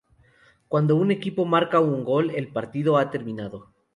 [0.67, 3.71] Cuando un equipo marca un gol, el partido ha terminado.